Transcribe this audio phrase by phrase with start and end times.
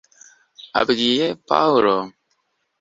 [0.81, 1.95] abwiye pawulo